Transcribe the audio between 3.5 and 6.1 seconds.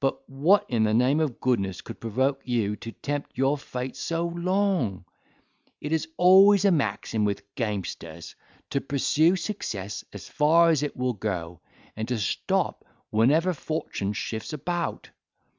fate so long? It is